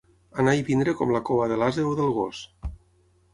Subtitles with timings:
[0.43, 2.41] Anar i venir com la cua de l'ase o del gos.